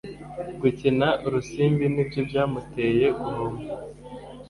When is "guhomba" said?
3.19-3.65